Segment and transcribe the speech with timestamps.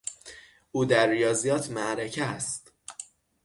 [0.71, 2.71] او در ریاضیات معرکه است.